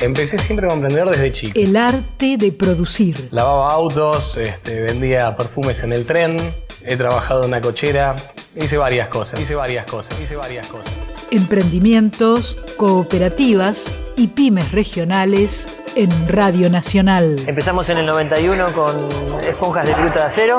[0.00, 1.58] Empecé siempre como emprendedor desde chico.
[1.58, 3.28] El arte de producir.
[3.30, 6.36] Lavaba autos, este, vendía perfumes en el tren,
[6.84, 8.14] he trabajado en una cochera,
[8.56, 10.92] hice varias cosas, hice varias cosas, hice varias cosas.
[11.30, 17.36] Emprendimientos, cooperativas y pymes regionales en Radio Nacional.
[17.46, 19.08] Empezamos en el 91 con
[19.48, 20.58] esponjas de viruta de acero,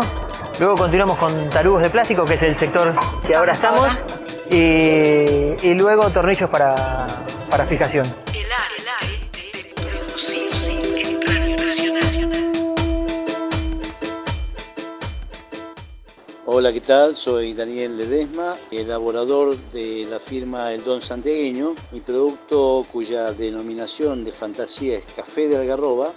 [0.60, 2.94] luego continuamos con tarugos de plástico, que es el sector
[3.28, 3.88] que ahora estamos,
[4.50, 4.56] y,
[5.62, 7.08] y luego tornillos para,
[7.50, 8.25] para fijación.
[16.48, 17.16] Hola, ¿qué tal?
[17.16, 21.74] Soy Daniel Ledesma, elaborador de la firma El Don Santiagueño.
[21.92, 26.14] Mi producto, cuya denominación de fantasía es Café de Algarroba,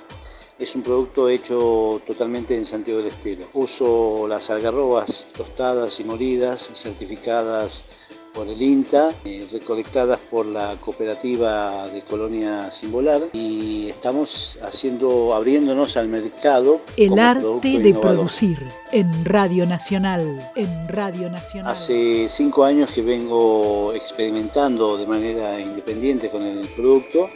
[0.59, 3.47] es un producto hecho totalmente en Santiago del Estero.
[3.55, 7.87] Uso las algarrobas tostadas y molidas, certificadas
[8.33, 15.97] por el INTA, eh, recolectadas por la cooperativa de Colonia Simbolar y estamos haciendo, abriéndonos
[15.97, 16.81] al mercado.
[16.97, 18.17] El como arte de innovador.
[18.17, 18.59] producir
[18.93, 20.53] en Radio Nacional.
[20.55, 21.73] En Radio Nacional.
[21.73, 27.31] Hace cinco años que vengo experimentando de manera independiente con el producto.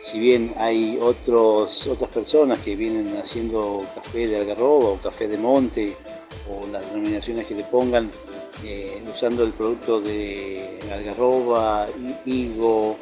[0.00, 5.38] Si bien hay otros, otras personas que vienen haciendo café de algarroba o café de
[5.38, 5.96] monte
[6.50, 8.10] o las denominaciones que le pongan
[8.64, 12.96] eh, usando el producto de algarroba, hi- higo,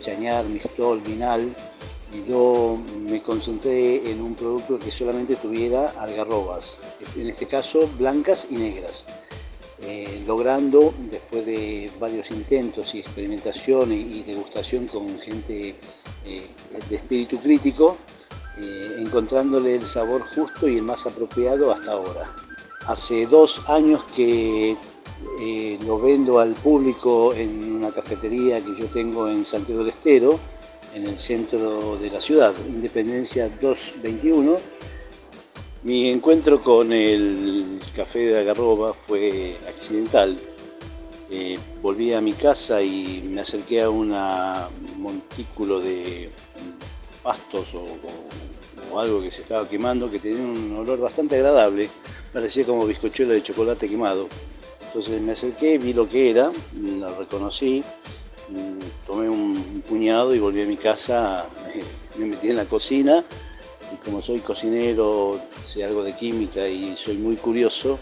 [0.00, 1.54] chañar, mistol, vinal,
[2.26, 6.80] yo me concentré en un producto que solamente tuviera algarrobas,
[7.16, 9.06] en este caso blancas y negras
[9.80, 15.74] eh, logrando, después de varios intentos y experimentaciones y degustación con gente
[16.24, 16.46] eh,
[16.88, 17.96] de espíritu crítico,
[18.58, 22.32] eh, encontrándole el sabor justo y el más apropiado hasta ahora.
[22.86, 24.76] Hace dos años que
[25.40, 30.38] eh, lo vendo al público en una cafetería que yo tengo en Santiago del Estero,
[30.94, 34.58] en el centro de la ciudad, Independencia 221.
[35.82, 40.36] Mi encuentro con el café de Agarroba fue accidental.
[41.30, 44.10] Eh, volví a mi casa y me acerqué a un
[44.98, 46.30] montículo de
[47.22, 51.90] pastos o, o- o algo que se estaba quemando que tenía un olor bastante agradable.
[52.32, 54.28] Parecía como bizcochuelo de chocolate quemado.
[54.96, 57.84] Entonces me acerqué, vi lo que era, lo reconocí,
[58.48, 61.44] mm, tomé un puñado y volví a mi casa,
[62.16, 63.22] me metí en la cocina
[63.92, 67.98] y como soy cocinero, sé algo de química y soy muy curioso,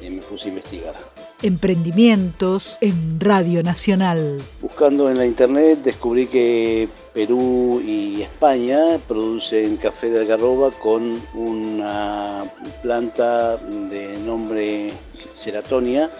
[0.00, 0.94] eh, me puse a investigar.
[1.42, 4.40] Emprendimientos en Radio Nacional.
[4.80, 12.50] Buscando en la internet descubrí que Perú y España producen café de algarroba con una
[12.80, 16.10] planta de nombre Ceratonia,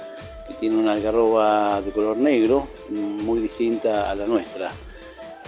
[0.47, 4.71] que tiene una algarroba de color negro, muy distinta a la nuestra,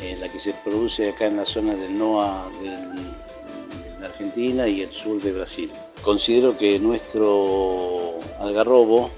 [0.00, 4.90] eh, la que se produce acá en la zona del NOA de Argentina y el
[4.90, 5.70] sur de Brasil.
[6.00, 9.10] Considero que nuestro algarrobo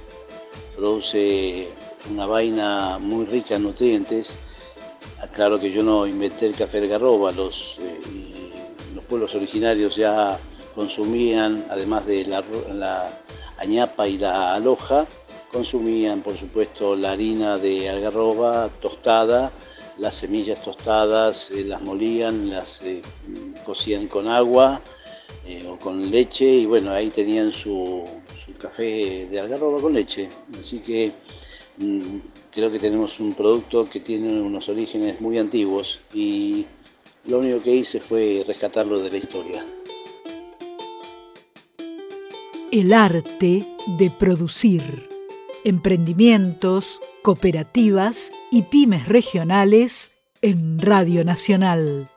[0.75, 1.69] produce
[2.11, 4.39] una vaina muy rica en nutrientes.
[5.21, 8.01] Aclaro que yo no inventé el café algarroba, los, eh,
[8.95, 10.39] los pueblos originarios ya
[10.75, 13.11] consumían, además de la,
[13.59, 15.07] añapa y la aloja,
[15.51, 19.53] consumían por supuesto la harina de algarroba tostada,
[19.99, 23.01] las semillas tostadas, eh, las molían, las eh,
[23.65, 24.81] cocían con agua
[25.69, 28.03] o con leche y bueno, ahí tenían su,
[28.35, 30.29] su café de algarroba con leche.
[30.59, 31.13] Así que
[31.77, 36.67] creo que tenemos un producto que tiene unos orígenes muy antiguos y
[37.27, 39.65] lo único que hice fue rescatarlo de la historia.
[42.71, 43.67] El arte
[43.99, 44.83] de producir.
[45.65, 50.13] Emprendimientos, cooperativas y pymes regionales
[50.43, 52.11] en Radio Nacional.